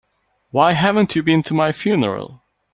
Why 0.49 0.71
haven't 0.71 1.15
you 1.15 1.21
been 1.21 1.43
to 1.43 1.53
my 1.53 1.71
funeral? 1.71 2.43